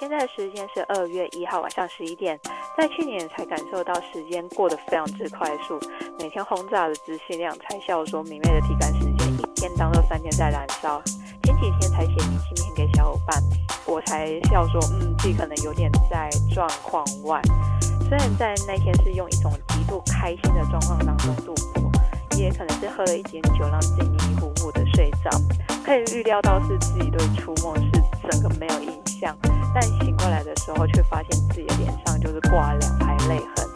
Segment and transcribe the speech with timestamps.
[0.00, 2.40] 现在的时间是二月一号晚上十一点，
[2.74, 5.78] 在去年才感受到时间过得非常之快速，
[6.18, 11.02] 每天轰炸的资讯量才笑说明媚的体感时间一天当做三天在燃烧。
[11.42, 13.42] 前几天才写明信片给小伙伴，
[13.84, 17.38] 我才笑说，嗯，自己可能有点在状况外。
[18.08, 21.92] 虽然在那天是用一种极度开心的状况当中度过，
[22.38, 25.30] 也可能是喝了一点酒让自己迷迷糊糊的睡着，
[25.84, 27.90] 可以预料到是自己对初梦是
[28.30, 29.36] 整个没有印象。
[29.74, 33.66] 但醒过来的时候，却发现自己的脸上就是挂了两排泪痕。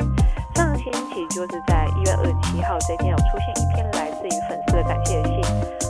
[0.54, 5.40] 上个星期就是在一月二十七号这天，有出现一篇来自于粉丝的感谢信。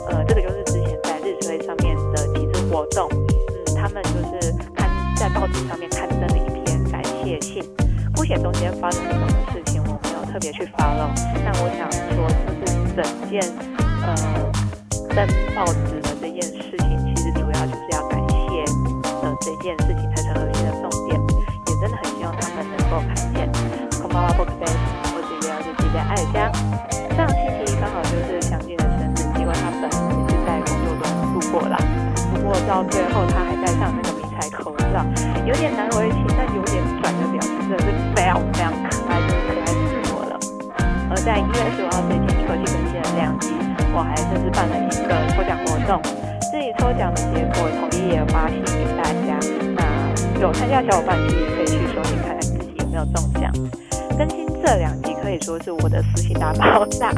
[0.09, 7.63] 呃，这个就是之前在日推上面的几次活动，嗯，他们就是看在报纸上面刊登了一篇感谢信。
[8.13, 11.11] 不写中间发生了什么事情，我没有特别去发了。
[11.43, 12.29] 但我想说，
[12.61, 13.41] 就是整件
[14.05, 14.44] 呃
[15.15, 18.35] 登报纸的这件事情，其实主要就是要感谢。
[19.39, 21.15] 这件事情才是核心的重点，
[21.67, 23.47] 也真的很希望他们能够看见。
[24.01, 24.75] 空巴巴 book face，
[25.15, 26.51] 我是一位日记的艾尔加。
[27.15, 29.95] 上星期刚好就是祥俊的生日，结果他本来
[30.27, 31.79] 是在工作中度过了。
[32.35, 34.99] 不过到最后他还戴上那个迷彩口罩，
[35.47, 40.35] 有点难为情，但有点拽的表情，真的是非常非常可爱，就是可爱死我了。
[41.09, 42.19] 而在一月十五号这
[43.95, 46.01] 我还甚至办了一个抽奖活动。
[46.51, 49.39] 自己抽奖的结果，统一也发信给大家。
[49.73, 49.81] 那
[50.41, 53.51] 有参加小伙伴其实可以去收听，看看自己有没有中奖。
[54.17, 57.11] 更新这两集可以说是我的私信大爆炸。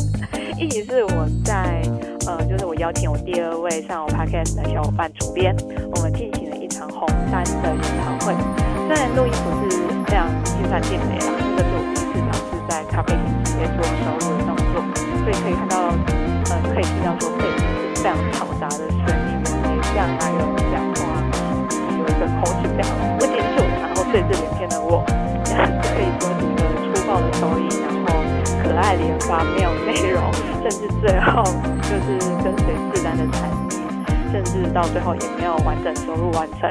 [0.58, 1.82] 一集是我在
[2.26, 5.54] 呃，就是我邀请我第二位上我 podcast 的小伙伴主编，
[5.94, 8.34] 我们进行了一场红山的研讨会。
[8.86, 14.74] 虽然录音不是非常尽善尽美啦，这是我第一次尝试在咖啡厅直接做收录的动作，
[15.24, 15.88] 所以可以看到，
[16.52, 17.64] 呃，可以听到说背景。
[18.04, 20.36] 非常嘈杂的声音，也像还有
[20.70, 21.00] 讲话，
[21.96, 25.02] 有一个口齿非常不清楚，然后对字连片的我，
[25.48, 26.60] 可以说是一个
[26.92, 28.20] 粗暴的收音，然后
[28.62, 31.42] 可爱连发没有内容，甚至最后
[31.80, 33.63] 就是跟随自然的产生，
[34.34, 36.68] 甚至到最后也没有完整收入完成。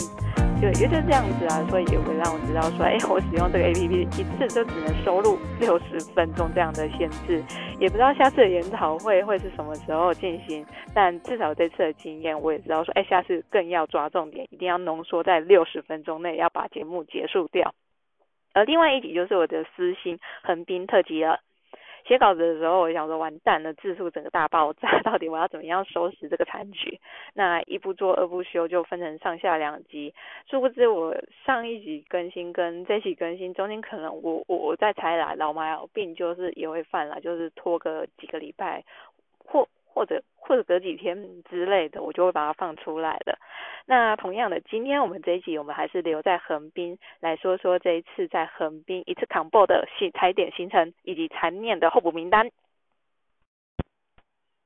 [0.60, 7.42] 对，也就这样子啊，所以也会让我知道说，哎，我使用这个 A P P 一次就只能收录六十分钟这样的限制，
[7.80, 17.74] 也不知道下次的研讨会会是什么时候进行，但至少这次的经验，我也知道说，哎，下次更要抓重点，一定要浓缩在六十分钟内，要把节目结束掉。
[18.54, 21.40] 而另外一集就是我的私心横滨特辑了。
[22.06, 27.00] 写稿子的时候，我想说完蛋了，字数整个大爆炸， 到底我要怎么样收拾这个残局？
[27.34, 30.14] 那一不做二不休，就分成上下两集。
[30.50, 31.16] 殊不知我
[31.46, 38.84] 上一集更新跟这集更新中间，可能我我我在猜啦，老妈有病就是也会犯了，就是拖个几个礼拜
[39.46, 39.68] 或。
[39.96, 41.16] 或者或者隔几天
[41.48, 43.38] 之类的，我就会把它放出来了。
[43.86, 52.50] 那同样的，今天我们这一集，我们还是留在横滨来说说这一次在横滨一次扛爆的行踩点行程以及残念的候补名单。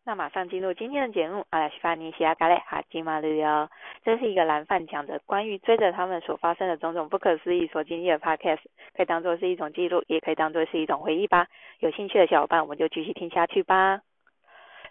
[0.06, 3.70] 那马上进入今天的节目，阿拉西巴尼西亚嘎雷哈吉马旅游，
[4.06, 8.60] 这是一个蓝饭讲的关于追着他们所发生的种种不可思议所经历的 podcast，
[8.96, 11.48] 可以当做是一种记录，也可以当做是一种回忆吧。
[11.80, 14.02] 有兴趣的小伙伴，我们就继续听下去吧。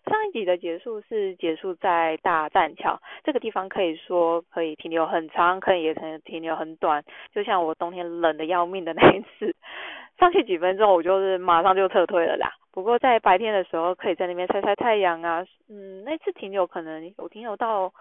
[0.09, 7.05] 上一集的结束是结束在大栈桥这个地方，可以说可以停留很长，可以也可以停留很短。
[7.35, 9.55] 就像我冬天冷的要命的那一次，
[10.19, 12.53] 上去几分钟我就是马上就撤退了啦。
[12.73, 15.45] 不过在白天的时候，可以在那边晒晒太阳啊。
[15.69, 17.93] 嗯，那次停留可能有停留到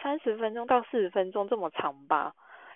[0.00, 2.32] 三十分钟到四十分钟这么长吧。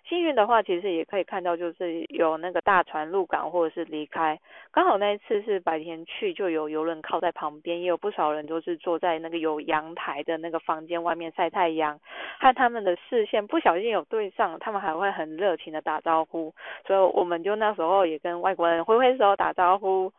[0.09, 4.39] 幸运的话，其实也可以看到，就是有那个大船入港或者是离开。
[4.71, 11.99] 刚好那一次是白天去，就有游轮靠在旁边，也有不少人都是坐在那个有阳台的那个房间外面晒太阳，
[12.41, 16.53] 和他们的视线不小心有对上，他们还会很热情的打招呼。
[16.87, 20.13] 所以我们就那时候也跟外国人挥挥手打招呼。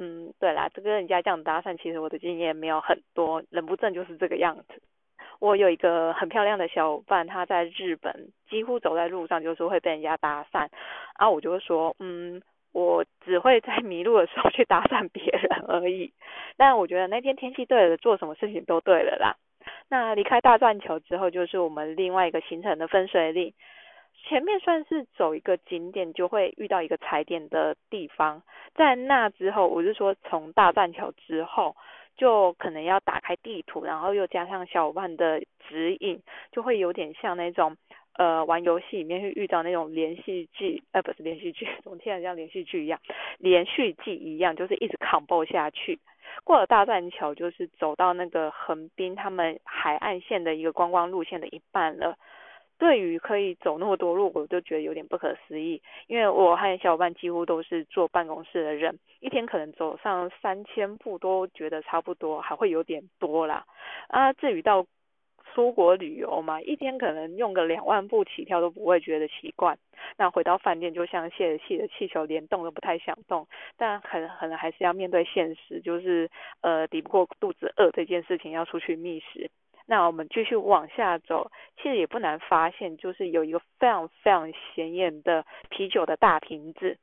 [0.00, 4.82] 嗯，对啦，这跟人家这样搭讪，其实我的经验没有很多，人不正就是这个样子。
[5.40, 10.60] 我有一个很漂亮的小伙伴，他在日本几乎走在路上就是会被人家搭讪，
[11.18, 12.40] 然后我就会说，嗯，
[12.72, 16.12] 我只会在迷路的时候去搭讪别人而已。
[16.56, 19.36] 但我觉得那天天气对了，做什么事情都对了啦。
[19.88, 23.52] 那离开大转桥之后，就是我们另外一个行程的分水岭。
[24.26, 28.42] 前面算是走一个景点，就会遇到一个踩点的地方。
[28.74, 31.76] 在那之后，我是说从大转桥之后。
[32.16, 36.20] 就可能要打开地图，然后又加上小伙伴的指引，
[36.52, 37.76] 就会有点像那种
[38.16, 43.00] 呃玩游戏里面会遇到那种连续剧，呃不是连续剧， 怎么听起来像连续剧一样，
[43.38, 45.98] 连续剧一样，就是一直扛爆下去。
[46.42, 52.16] 过了大栈桥，就是走到那个横滨他们海岸线的一个观光路线的一半了。
[52.78, 55.80] 对于可以走那么多路，我就觉得有点不可思议。
[56.06, 63.64] 因为我和小伙伴几乎都是坐办公室的人，一天可能走上三千步都觉得差不多，还会有点多啦。
[64.08, 64.84] 啊，至于到
[65.54, 69.76] 出国旅游嘛，一天可能用个两万步起跳都不会觉得奇怪。
[70.16, 73.46] 那回到饭店就像泄了气的气球，连动都不太想动。
[73.76, 76.28] 但可可能还是要面对现实，就是
[76.60, 79.48] 呃抵不过肚子饿这件事情，要出去觅食。
[79.86, 86.96] 那我们继续往下走，其实也不难发现，就是有一个非常非常显眼的啤酒的大瓶子。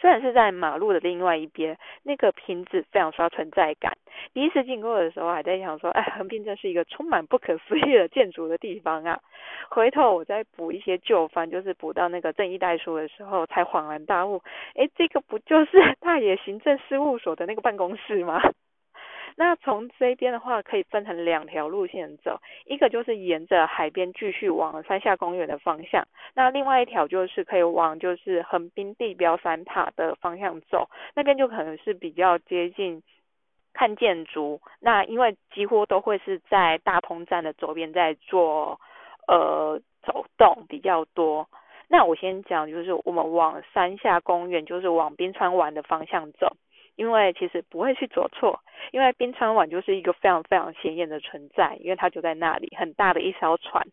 [0.00, 3.98] 虽然是在马路的另外一边，那个瓶子非常刷存在感。
[4.32, 9.18] 第一次经过的时候，还在想说，哎，横滨真是一个充满不可思议的建筑的地方啊。
[9.68, 14.40] 回头我再补一些旧番，就是补到那个正义代书的时候，才恍然大悟，
[14.76, 18.40] 哎，这个不就是 大野行政事务所的那个办公室吗？
[19.40, 26.04] 那从这边的话，可以分成两条路线走，一个就是沿着海边继续往山下公园的方向，
[26.34, 33.00] 那另外一条就是可以往就是横滨地标山塔的方向走，那边就可能是比较接近
[33.72, 38.80] 看建筑，那因为几乎都会是在大通站的左边在做
[39.28, 41.46] 呃走动比较多。
[41.90, 46.56] 那我先讲就是我们往山下公园，就是往冰川湾的方向走。
[46.98, 48.58] 因为其实不会去走错，
[48.90, 53.86] 因为冰川碗就是一个非常非常显眼的存在，因为它就在那里，很大的一艘船。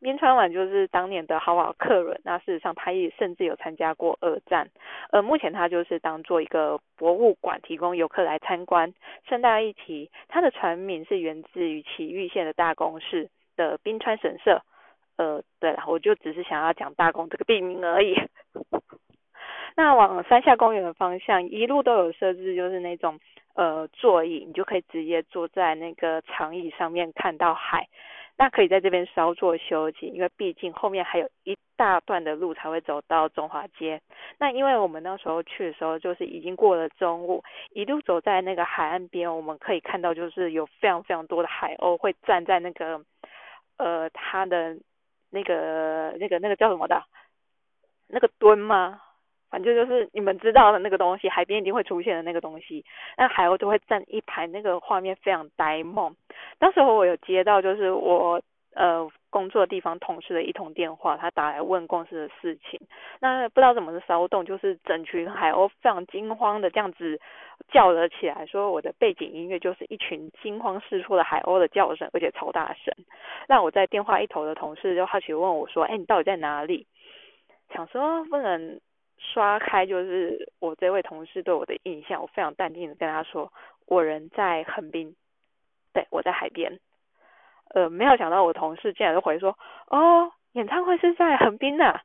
[0.00, 4.70] 冰川碗就是当年的豪华客轮，那事实上它也甚至有参加过二战，
[5.10, 8.94] 而目前它就是当做一个博物馆，提供游客来参观。
[9.28, 14.62] 顺带一提，它的船名是源自于崎玉县的大宫市的冰川神社。
[15.18, 18.14] 呃，对了，我就只是想要讲大宫这个地名而已。
[19.76, 23.20] 那往山下公园的方向，一路都有设置，就是那种
[23.54, 27.86] 呃座椅，你就可以直接坐在那个长椅上面看到海。
[28.38, 33.98] 那可以在这边稍作休息，因为毕竟后面还有一大段的路才会走到中华街。
[34.38, 43.00] 那因为我们那时候去的时候，就是已经过了中午，一路走在那个海岸边，我们可以看到就是有非常非常多的海鸥会站在那个
[43.78, 44.76] 呃它的
[45.30, 47.02] 那个那个那个叫什么的，
[48.06, 49.00] 那个墩吗？
[49.48, 52.84] 反正就是你们知道的那个东西，海边一定会出现的那个东西。
[53.16, 56.14] 那海鸥就会站一排，那个画面非常呆萌。
[56.58, 58.42] 当时候我有接到，就是我
[58.74, 62.80] 呃工作的地方同事的一通电话，他打来问公司的事情。
[63.20, 67.20] 那不知道怎么的骚动，就是整群海鸥非常惊慌的这样子
[67.70, 72.92] 叫了起来，说我的背景音乐就是一群惊慌失措的海鸥的叫声，而且超大声。
[73.48, 76.86] 那我在电话一头的同事就好奇问我说：“哎，你到底在哪里？”
[77.72, 78.80] 想说不能。
[79.18, 83.52] 刷开就是我这位同事对我的印象，我非常淡定的跟他说，
[83.86, 85.14] 我人在横滨，
[85.92, 86.78] 对我在海边，
[87.74, 89.58] 呃，没有想到我同事竟然就回说，
[89.88, 92.00] 哦，演唱会是在横滨呐，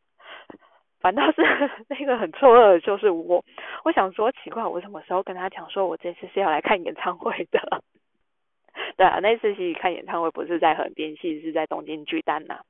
[0.99, 1.41] 反倒是
[1.89, 3.43] 那个很错愕的就是我，
[3.83, 7.83] 我想说奇怪，我什么时候跟他讲说我这次是要来看演唱会的？
[8.95, 12.61] 对啊，那次其实看演唱会不是在横滨，其实是在东京巨蛋呐。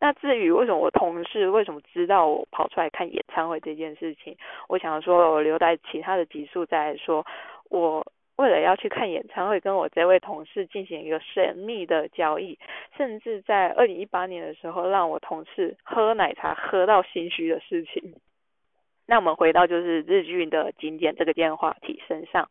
[0.00, 4.36] 那至于为什么我同事为什么知道我跑出来看演唱会这件事情，
[4.68, 7.24] 我想说，我留在其他的集数再说。
[7.70, 8.06] 我
[8.36, 12.58] 为了要去看演唱会，跟我这位同事进行一个神秘的交易，
[12.96, 18.14] 甚至在二零一八年的时候，让我同事喝奶茶喝到心虚的事情。
[19.06, 22.48] 那我们回到就是日剧的景点这个电话题身上。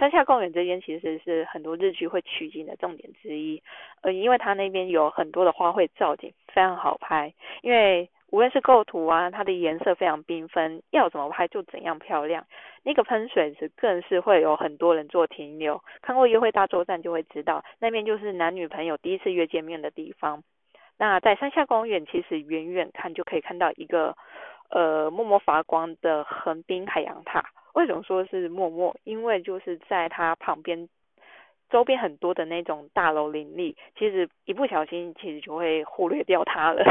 [0.00, 3.62] 山下公园这边其实是很多日剧会取景的重点之一，
[4.00, 7.34] 呃，因为它那边有很多的花卉造景，非常好拍。
[7.60, 12.46] 因为无论是构图啊，它的颜色非常缤纷，要怎么拍就怎样漂亮。
[12.82, 20.42] 那个喷水池更是会有很多人做停留，看过《约会大作战》就会知道，那边就是男女朋友第一次约见面的地方。
[20.96, 24.16] 那在山下公园，其实远远看就可以看到一个
[24.70, 27.44] 呃默默发光的横滨海洋塔。
[27.74, 28.96] 为什么说是默默？
[29.04, 30.88] 因为就是在它旁边，
[31.70, 36.84] 周边很多的那种大楼林立，其实一不小心其实就会忽略掉它了。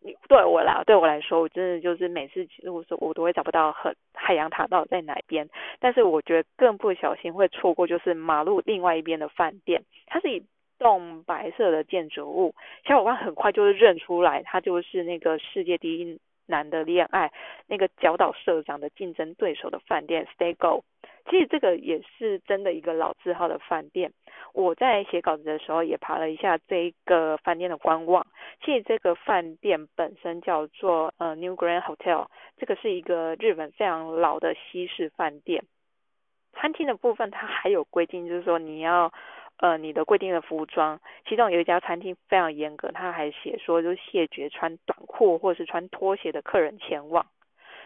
[0.28, 5.48] 对我啦，对我来说，我真的就是每次如果说我都会找不到很海洋塔到底在哪边。
[5.80, 10.42] 但是我觉得更不小心会错过，就是马路另外一边的饭店，它是一
[10.78, 16.20] 栋白色的建筑物，小伙伴很快就是认出来，它就是那个世界第一。
[16.48, 17.30] 男的恋爱，
[17.68, 20.82] 那个角岛社长的竞争对手的饭店 Stay Go，
[21.30, 24.12] 其实这个也是真的一个老字号的饭店。
[24.54, 28.26] 我在写稿子的时候也爬了一下这一个饭店的官网，
[28.64, 32.26] 其实这个饭店本身叫做呃 New Grand Hotel，
[32.56, 35.62] 这个是一个日本非常老的西式饭店。
[36.54, 39.12] 餐厅的部分它还有规定，就是说你要
[39.58, 47.26] 呃你的规定的服装，其中有一家餐厅非常严格，他还写说就谢绝穿短裤或是穿拖鞋的客人前往。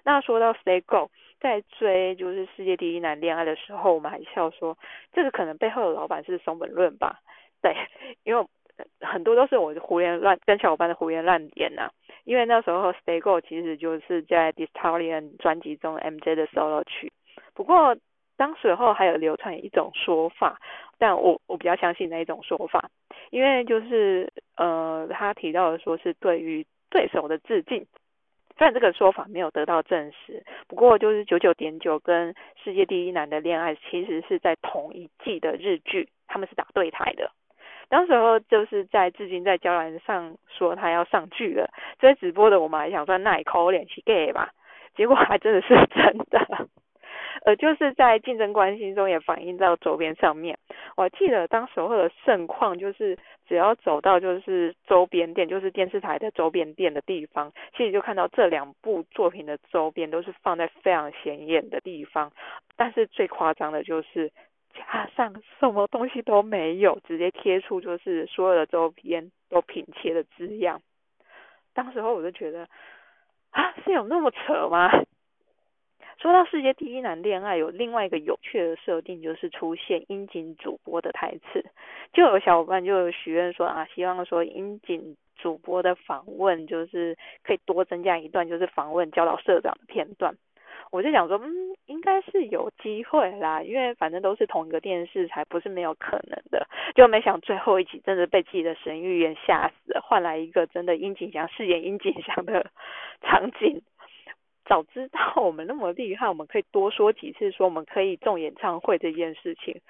[0.05, 1.11] 那说到 Stay Go，
[1.41, 4.76] 在追就是世界第一男恋爱的时候，我们还笑说
[5.12, 7.21] 这个可能背后的老板是松本润吧？
[7.62, 7.75] 对，
[8.25, 8.47] 因为
[9.00, 11.88] 很多都是我胡言乱跟小伙伴的胡言乱言呐。
[12.25, 17.12] 因为那时候 Stay Go 其实就是在 Distorian 专辑中 MJ 的 solo 曲。
[17.55, 17.97] 不过
[18.43, 20.59] 当时候还有流传一种说法，
[20.99, 22.91] 但我我比较相信那一种说法，
[23.31, 27.87] 因为就是呃他提到的说是对于对手的致敬。
[28.59, 32.35] 虽然这个说法没有得到证实，不过就是九九点九跟
[32.65, 37.31] 世界第一男的恋爱，其实是在同一季的日剧，他们是打对台的。
[37.89, 41.71] 当时候就是在至今在交兰上说他要上剧了，
[42.01, 44.51] 所以直播的我们还想说那也扣脸去 gay 吧，
[44.97, 46.67] 结果还真的是真的。
[47.45, 50.57] 呃，就是在竞争关系中也反映到周边上面。
[50.97, 53.19] 我记得当时候的盛况，就是
[53.49, 62.31] 只要走到就是周边店，就是电视台的周边店的地方，其实就看到这两部作品的周边都是放在非常显眼的地方。
[62.77, 64.31] 但是最夸张的就是
[64.75, 70.81] 加上什么东西都没有，直接贴出就是所有的周边都拼切的字样。
[71.75, 72.69] 当时候我就觉得
[73.51, 74.89] 啊，是有那么扯吗？
[76.23, 81.64] 说到世界第一男恋爱，有另外一个有趣的设定，就是出现樱井主播的台词。
[82.12, 90.33] 就有小伙伴就许愿说啊，希望说樱井主播的访问，就是可以多增加一段，就是访问教导社长的片段。
[90.93, 91.50] 我就想说，嗯，
[91.87, 96.69] 应该是有机会啦，因为反正都是同一个电视台，不是没有可能的。
[96.95, 102.71] 就没想最后一集真的被自己的神预言吓死了，换来一个真的樱井翔饰演樱井翔的
[103.23, 103.83] 场景。
[104.64, 109.81] 早知道我们那么厉害，我们可以多说几次，说我们可以中演唱会这件事情。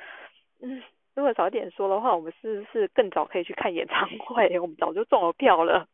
[0.61, 0.83] 嗯，
[1.15, 4.59] 如果早点说的话，我们是不是更早可以去看演唱会？
[4.59, 5.87] 我们早就中了票了。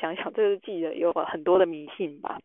[0.00, 2.40] 想想这是记得有很多的迷信吧。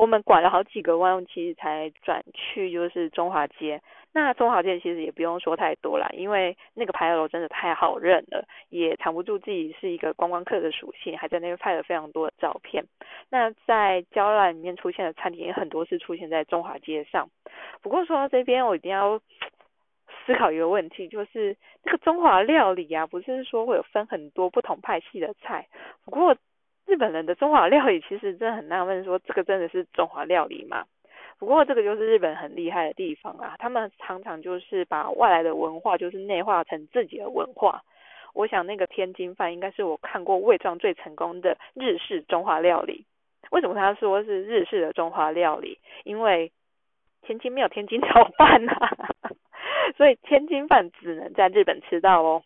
[0.00, 3.82] 我们拐了好几个弯，其实才转去就是中华街。
[4.14, 12.82] 那中华街其实也不用说太多啦，因为那个牌楼真的太好认了，也藏不住自己是一个观光客的属性，还在那边拍了非常多的照片。
[13.28, 17.28] 那在胶囊里面出现的餐厅也很多是出现在中华街上。
[17.82, 19.20] 不过说到这边，我一定要
[20.24, 21.54] 思考一个问题，就是
[21.84, 25.68] 那个中华料理啊，不是说会有分很多不同派系的菜，
[26.06, 26.34] 不过。
[26.90, 30.84] 日本人的中华料理 其实真的很纳闷，说这个真的是中华料理吗？
[31.38, 37.82] 不过这个就是日本很厉害的地方啊，他们常常就是把外来的文化就是内化成自己的文化。
[38.34, 43.06] 我想那个天津饭应该是我看过味状最成功的日式中华料理。
[43.52, 45.78] 为什么他说是日式的中华料理？
[46.04, 46.50] 因为
[47.22, 48.90] 天津没有天津炒饭啊，
[49.96, 52.42] 所以天津饭只能在日本吃到哦。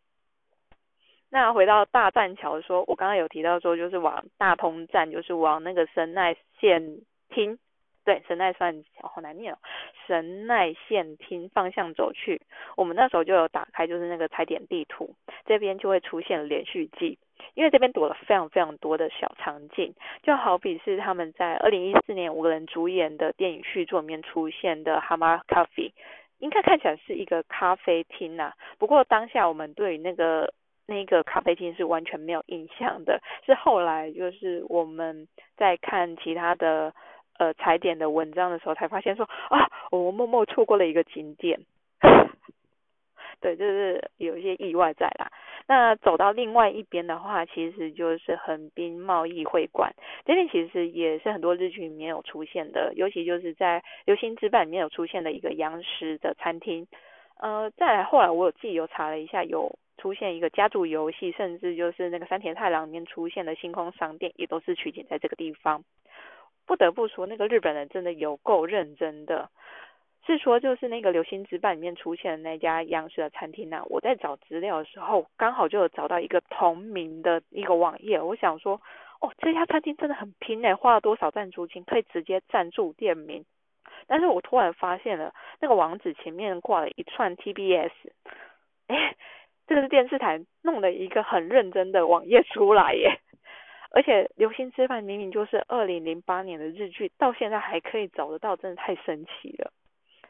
[1.34, 7.58] 那回到大站桥，说我刚刚有提到说，就是往大通站，就是往那个神奈线厅，
[8.04, 9.58] 对，神奈算好难念哦，
[10.06, 12.40] 神奈线厅方向走去。
[12.76, 17.18] 我们那时候就有打开，就是那个踩点地图，这边就会出现连续剧，
[17.54, 25.90] 因为这边躲了非常非常多的小场景，就好比是他们在二零一四年五个人主演的电影续作里面出现的 Hammer Coffee，
[26.38, 30.54] 应该看起来是一个咖啡厅呐，不过当下我们对于那个。
[30.86, 35.26] 那个咖啡厅是完全没有印象的，是后来就是我们
[35.56, 36.92] 在看其他的
[37.38, 41.60] 呃踩点的文章的时候，才发现说啊，我默默错过了一个景点。
[43.40, 45.30] 对，就是有一些意外在啦。
[45.66, 49.92] 那走到另外一边的话，其实就是横滨贸易会馆
[50.24, 56.86] 这边，其实也是很多日剧里面有出现的，尤其就是在《流星之绊》里面有出现的一个洋食的餐厅。
[57.38, 59.78] 呃，再来后来我有自己有查了一下有。
[59.96, 65.84] 出现一个家族游戏，甚至就是那个山田太郎里面出现的星空商店，也都是取景在这个地方。
[66.66, 69.50] 不得不说，那个日本人真的有够认真的。
[70.26, 73.82] 是说，就是那个流星之绊里面出现的那家央视的餐厅呢？
[73.90, 78.20] 我在找资料的时候，刚好就有找到一个同名的一个网页。
[78.20, 78.80] 我想说，
[79.20, 83.44] 哦，这家餐厅真的很拼诶，花了多少赞助金可以直接赞助店名？
[84.06, 87.92] 但是我突然发现了，那个网址前面挂了一串 TBS，
[88.88, 89.14] 哎。
[89.66, 93.18] 这个是电视台弄的一个很认真的网页出来耶，
[93.90, 99.72] 而且《流星之饭》明明就是二零零八年的日剧，到现在还可以找得到，真的太神奇了。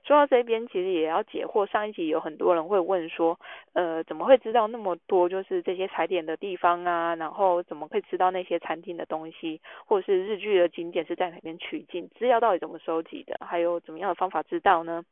[0.04, 1.66] 说到这边，其实也要解惑。
[1.66, 3.40] 上一集有很多人会问说，
[3.72, 5.28] 呃，怎么会知道那么多？
[5.28, 12.08] 就是这些踩点的地方啊，然后怎么会知道那些餐厅的东西，或者是日剧的景点是在哪边取景？
[12.18, 13.36] 资料到底怎么收集的？
[13.44, 15.02] 还有怎么样的方法知道呢？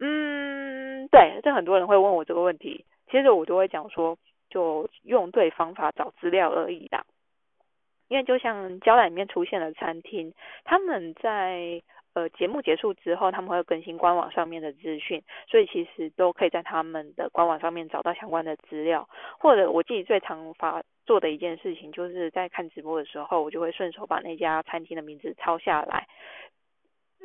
[0.00, 0.74] 嗯。
[0.94, 4.18] 嗯，对，这很多人会问我这个问题，接着我就会讲说，
[4.50, 7.04] 就用对方法找资料而已啦。
[8.08, 11.80] 因为就像胶带里面出现了餐厅，他们在
[12.14, 19.08] 呃节目结束之后，他们会更新官网上面的资讯，所以其实都可以在他们的官网上面找到相关的资料。
[19.38, 26.08] 或者我自己最常发做的一件事情，就是在看直播的时候，我就会顺手把那家餐厅的名字抄下来。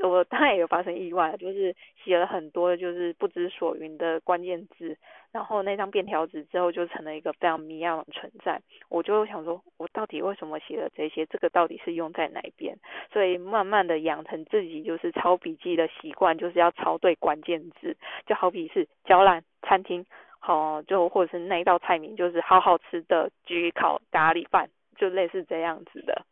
[0.01, 4.97] 我当然也有发生意外，就是写了很多就是不知所云的关键字，
[5.31, 8.61] 然后那张便条纸之后就成了一个非常谜样的存在。
[8.87, 11.25] 我就想说，我到底为什么写了这些？
[11.25, 12.77] 这个到底是用在哪边？
[13.11, 17.97] 所以慢慢的养成自己就是抄笔记的习惯，就是要抄对关键字。
[18.25, 20.05] 就好比是胶兰餐厅，
[20.39, 26.25] 好，就或者是那一道菜名就是好好吃的焗烤咖喱饭，就类似这样子的。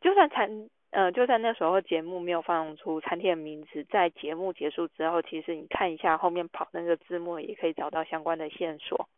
[0.00, 0.70] 就算餐。
[0.94, 9.08] 呃，就在那时候节目没有放出餐厅的名字，在节目结束之后，其实你看一下后面跑那个字幕，也可以找到相关的线索。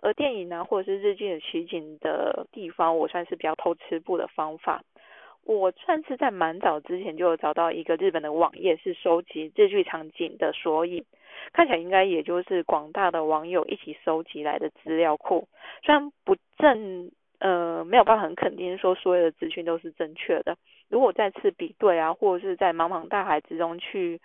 [0.00, 4.82] 而电影呢，或者是日剧的取景的地方，我算是比较偷吃步的方法。
[5.44, 11.04] 我算是在蛮早之前就有找到一个日本的网页，是收集日剧场景的索引，
[11.52, 15.46] 看起来应该也就是广大的网友一起收集来的资料库，
[15.84, 17.10] 虽然不正。
[17.40, 20.56] 呃，没有办法很肯定说所有的资讯都是正确的。
[20.88, 24.20] 如果再次比对啊，或者是在茫茫大海之中去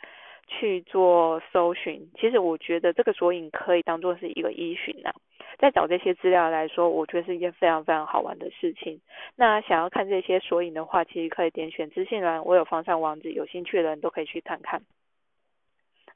[0.48, 5.12] 去做搜寻，其实我觉得这个索引可以当做是一个依循呐。
[5.60, 9.00] 在找这些资料来说，我觉得是一件非常非常好玩的事情。
[9.36, 14.82] 那想要看这些索引的话，其实可以点选资讯栏，我有放上网址，有兴趣的人都可以去看看。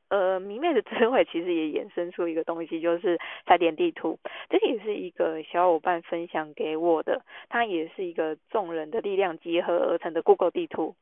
[0.10, 4.18] 呃，迷妹的智慧其实也衍生出一个东西，就是踩点地图。
[4.50, 10.96] 这个也是一个小伙伴分享给我的，它也是一个众人的力量结合而成的 Google 地图。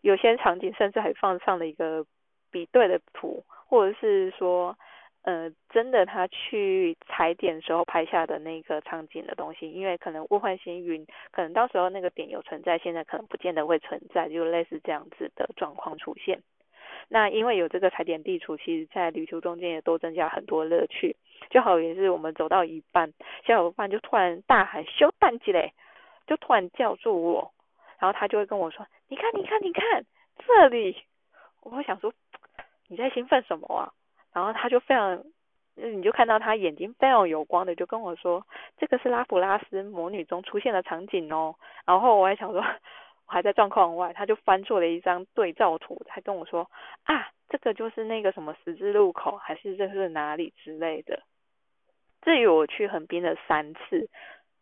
[0.00, 2.06] 有些场景甚至还放上了一个
[2.50, 4.76] 比对的图，或者是说，
[5.22, 16.40] 呃，真的他去踩点时候拍下的那个场景的东西，因为可能物换星云，可能到时候那个点有存在，现在可能不见得会存在，就类似这样子的状况出现。
[17.08, 21.16] 那因为有这个踩点地图，其实在旅途中间也都增加很多乐趣。
[21.50, 23.12] 就好也是我们走到一半，
[23.46, 25.72] 小伙伴就突然大喊“修蛋机嘞”，
[26.26, 27.52] 就突然叫住我，
[28.00, 30.04] 然后他就会跟我说：“你看，你看，你看
[30.44, 30.96] 这里。”
[31.62, 32.12] 我会想说
[32.88, 33.92] ：“你在兴奋什么啊？”
[34.34, 35.22] 然后他就非常，
[35.76, 38.44] 你就看到他眼睛非常有光的，就跟我说
[38.78, 41.54] ：“这个是拉普拉斯魔女中出现的场景哦。”
[41.86, 42.64] 然后我还想说。
[43.26, 46.70] 我还在状况外，他就翻出了一张对照图，他跟我说
[47.02, 51.20] ：“啊，这个就是那个什么十字路口，还是这是哪里之类的。”
[52.22, 54.08] 至于我去横滨了三次，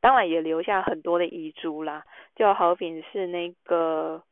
[0.00, 4.22] 当然也留下很多的遗珠啦，就好比是那个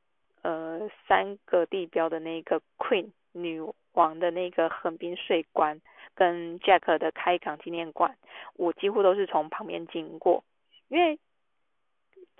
[0.43, 3.61] 呃三个地标的那个 Queen 女
[3.93, 5.81] 王的那个横滨税关，
[6.15, 8.17] 跟 Jack 的开港纪念馆，
[8.57, 10.43] 我几乎都是从旁边经过，
[10.89, 11.19] 因为。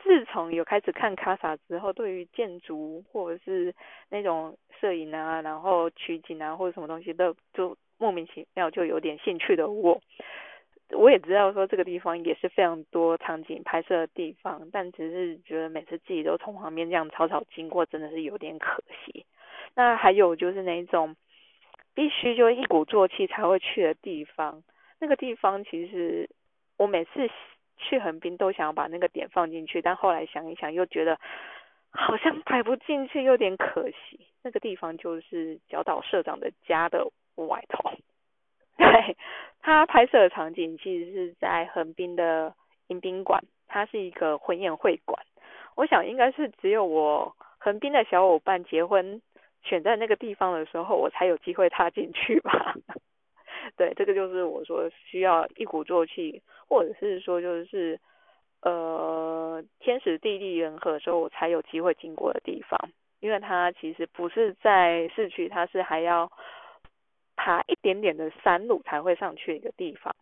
[0.03, 3.73] 自从有开始看卡萨之后，对于建筑或者是
[4.11, 10.01] 那种摄影啊，然后取景啊或者什么东西都就莫名其妙就有点兴趣的我，
[10.91, 19.25] 我也知道说这个地方也是非常多场景拍摄的地方，但只是觉得每次自己都从旁边这样草草经过，真的是有点可惜。
[19.75, 21.15] 那还有就是那种
[21.95, 24.63] 必须就一鼓作气才会去的地方，
[24.99, 26.29] 那个地方其实
[26.77, 27.31] 我每次。
[27.83, 31.19] 去横滨都想要把那个点放进去，但后来想一想又觉得
[31.91, 34.27] 好像排不进去，有点可惜。
[34.43, 37.91] 那个地方就是角岛社长的家的外头，
[38.77, 39.17] 对
[39.61, 42.55] 他拍摄的场景其实是在横滨的
[42.89, 45.25] 迎宾馆，它是一个婚宴会馆。
[45.77, 49.23] 我想应该是只有我横滨的小伙伴结婚
[49.63, 52.75] 选在那个地方的时候，我才有机会踏进去吧。
[53.77, 57.99] 对，这个就是我说需要一鼓作气，或者是说就是
[58.63, 62.79] 呃天时地利人和的时候我才有机会经过的地方，
[63.21, 66.31] 因为它其实不是在市区，它是还要
[67.37, 70.15] 爬一点点的山路才会上去一个地方。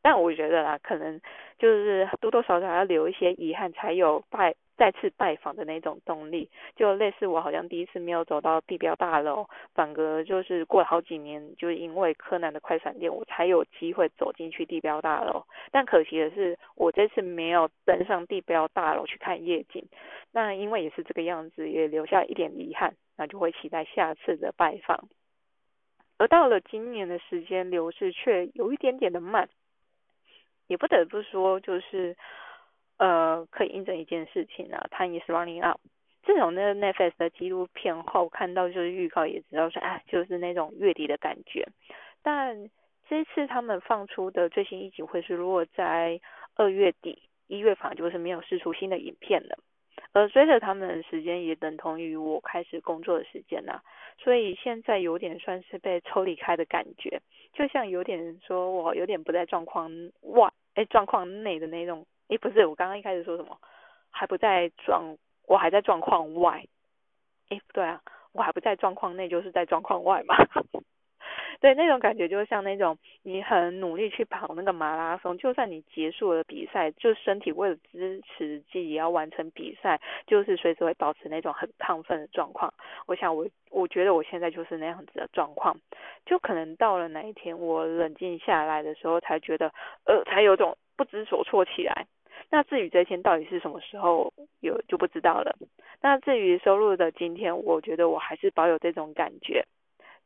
[0.00, 1.20] 但我觉得啦，可能
[1.58, 4.54] 就是多多少少要留一些遗憾，才有拜。
[4.78, 15.44] 再次拜访的那种动力，就类似我好像第一次没有走到地标大楼，反而就是过了好几年，就因为柯南的快闪店，我才有机会走进去地标大楼。
[15.72, 19.84] 但可惜的是，我这次没有登上地标大楼去看夜景。
[20.30, 25.08] 那因为也是这个样子，也留下一点遗憾，那就会期待下次的拜访。
[26.18, 29.48] 而到了今年的时间流逝却有一点点的慢，
[30.68, 32.16] 也不得不说就是。
[32.98, 35.80] 呃，可以印证一件事情啊他也是 running out。
[36.24, 41.66] 这种那个 Netflix 的纪录片后看到就是预告也知道说，啊，就是那种月底的感觉。
[42.22, 42.68] 但
[43.08, 46.20] 这次他们放出的最新一集会是落在
[46.54, 49.56] 二月底，一月反而就是没有试出新的影片了。
[50.12, 53.80] 而追着他们的时间也等同于我开始工作的时间呐，
[54.18, 57.20] 所以现在有点算是被抽离开的感觉，
[57.52, 59.90] 就像有点说我有点不在状况
[60.22, 63.58] 外，哎，状况内的那种，哎，不是，我刚刚一开始说什么，
[64.10, 66.64] 还不在状，我还在状况外，
[67.48, 68.00] 哎，不对啊，
[68.32, 70.36] 我还不在状况内，就是在状况外嘛。
[71.60, 82.72] 对，那种感觉就像那种你很努力去跑那个马拉松，就算你结束了比赛，就身体为了支持自己要完成比赛，就是随时会保持那种很亢奋的状况。
[83.06, 85.76] 我想我我觉得我现在就是那样子的状况，
[86.24, 89.72] 就可能到了哪一天我冷静下来的时候，才觉得
[90.04, 92.06] 呃，才有种不知所措起来。
[92.50, 95.56] 那至于这一天到底是什么时候有就不知道了。
[96.00, 99.64] 那至于收入的今天，我觉得我还是保有这种感觉。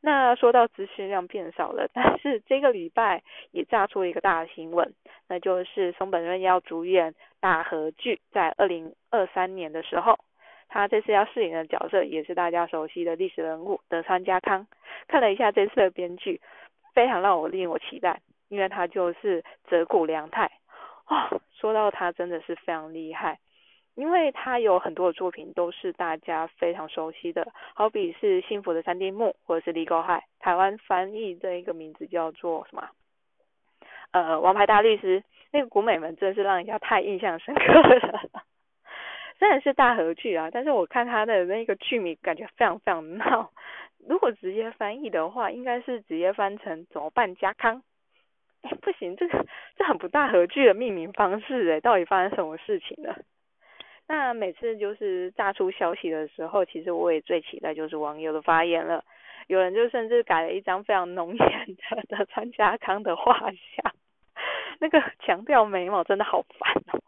[0.05, 4.93] 那说到资讯量变少了， 但是这个礼拜也炸出一个大新闻，
[5.29, 10.17] 那就是松本润要主演大和剧，在二零二三年的时候，
[10.67, 14.67] 他这次要饰演的角色也是大家熟悉的历史人物德川家康。
[15.07, 16.41] 看了一下这次的编剧，
[16.93, 20.51] 非常让我令我期待，因为他就是泽谷良太。
[21.07, 23.39] 哦，说到他真的是非常厉害。
[23.95, 32.89] 因为他有很多的作品都是大家非常熟悉的，好比是《幸福的三丁目》或者是《Legal High》，台湾翻译的一个名字叫做什么？
[34.09, 38.29] 呃，《王牌大律师》那个古美门真是让人家太印象深刻了。
[39.37, 43.51] 虽然是大合剧啊，但是我看他的那个剧名感觉非常非常闹。
[44.07, 47.83] 如果直接翻译的话，应该是直接翻成怎么办家康？
[48.81, 49.45] 不行，这个
[49.77, 53.17] 这很不大合剧的命名方式哎，到底发生什么事情了？
[54.07, 59.03] 那每次就是炸出消息的时候，其实我也最期待就是网友的发言了。
[59.47, 63.93] 有人就甚至改了一张非常浓颜的 的参加康的画像，
[64.79, 66.99] 那个强调眉毛真的好烦哦。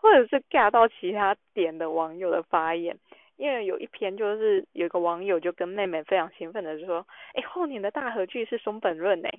[0.00, 2.98] 或者是尬到其他点的网友的发言，
[3.36, 9.30] 因为有一篇就是有个网友就跟妹妹非常兴奋的说：“哎，后年的大合剧是松本润哎。”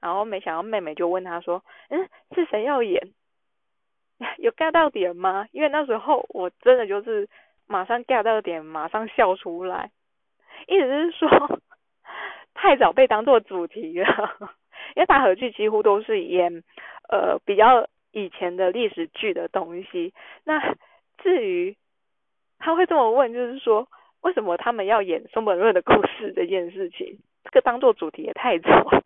[0.00, 3.08] 然后没想到妹妹就问他说：“嗯，是谁要演？”
[4.38, 5.46] 有 get 到点吗？
[5.50, 7.28] 因为那时候我真的就是
[7.66, 9.90] 马上 get 到点，马上笑出来。
[10.66, 11.60] 意思是说
[12.52, 14.38] 太早被当做主题了，
[14.94, 16.62] 因为大合剧几乎都是演
[17.08, 20.12] 呃比较以前的历史剧的东西。
[20.44, 20.76] 那
[21.18, 21.74] 至于
[22.58, 23.88] 他会这么问，就是说
[24.20, 29.02] 为什么他们要演松本润的故事这件事情，这个当做主题也太早了。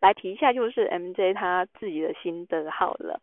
[0.00, 3.20] 来提一下，就是 M J 他自己的心得好了，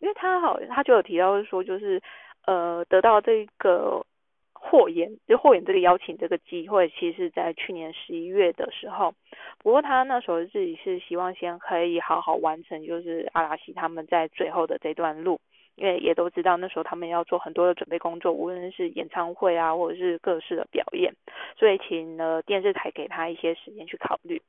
[0.00, 2.02] 因为他好，他就有提到说，就是
[2.44, 4.04] 呃，得到这个
[4.52, 9.14] 霍言，就霍言这个邀请这个机会，其实在去年十一月的时候，
[9.58, 15.40] 不过他那时候自己是希望先可以好好完成，就是阿拉西他们在最后的这段路。
[15.76, 21.14] 因为也都知道那时候他们要做很多的准备工作，无论是演唱会啊，或者是各式的表演，
[21.56, 24.42] 所以请了电视台给他一些时间去考虑。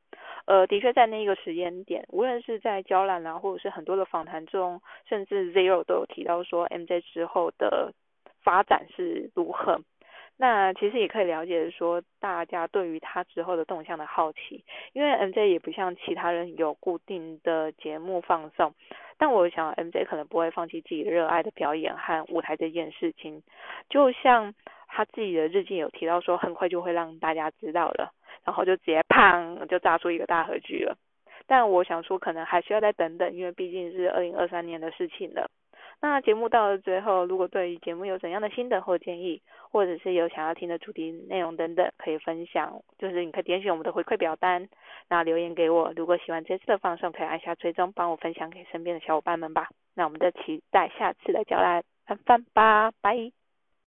[0.46, 7.92] 呃，的确在那个时间点，无论是在娇兰啊，或者是很多的访谈中，甚至 Zero 都有提到说 MJ 之后的
[8.42, 9.82] 发展是如何。
[10.39, 18.73] 那其实也可以了解说，大家对于他之后的动向的好奇，因为 MJ 也不像其他人有固定的节目放送，
[19.17, 23.41] 但我想 MJ 可能不会放弃自己热爱的表演和舞台这件事情，
[23.89, 24.54] 就像
[24.88, 28.13] 他自己的日记有提到说，很快就会让大家知道了，
[28.45, 30.95] 然后就直接砰就炸出一个大合剧了。
[31.47, 35.50] 但我想说，可能还需要再等等，因为毕竟是二零二三年的事情了。
[36.00, 44.70] 那节目到了最后，如果对于节目有怎样的心得或建议，或者是有想要听的主题内容等等，可以分享，就是你可以点选我们的回馈表单，
[45.10, 45.92] 那留言给我。
[45.96, 49.70] 如果喜欢这次的放送，可以按下追踪，帮我分享给身边的小伙伴们吧。
[49.96, 53.37] 那我们就期待下次的交来翻翻吧，拜。